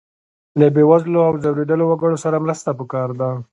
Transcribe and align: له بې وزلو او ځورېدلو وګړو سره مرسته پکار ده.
له 0.59 0.67
بې 0.75 0.83
وزلو 0.89 1.19
او 1.27 1.33
ځورېدلو 1.43 1.85
وګړو 1.87 2.17
سره 2.25 2.43
مرسته 2.45 2.69
پکار 2.79 3.09
ده. 3.19 3.29